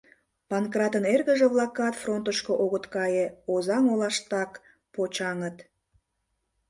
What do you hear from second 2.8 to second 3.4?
кае,